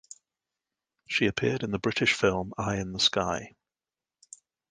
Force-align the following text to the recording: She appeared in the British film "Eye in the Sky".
She 1.07 1.27
appeared 1.27 1.61
in 1.61 1.69
the 1.69 1.77
British 1.77 2.13
film 2.15 2.53
"Eye 2.57 2.77
in 2.77 2.91
the 2.91 2.99
Sky". 2.99 3.55